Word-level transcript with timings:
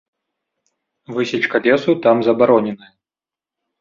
Высечка 1.13 1.57
лесу 1.65 1.95
там 2.03 2.17
забароненая. 2.27 2.91